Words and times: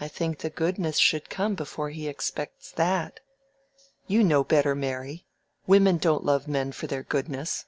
"I 0.00 0.06
think 0.06 0.38
the 0.38 0.50
goodness 0.50 0.98
should 0.98 1.28
come 1.28 1.56
before 1.56 1.90
he 1.90 2.06
expects 2.06 2.70
that." 2.70 3.18
"You 4.06 4.22
know 4.22 4.44
better, 4.44 4.76
Mary. 4.76 5.26
Women 5.66 5.96
don't 5.98 6.22
love 6.24 6.46
men 6.46 6.70
for 6.70 6.86
their 6.86 7.02
goodness." 7.02 7.66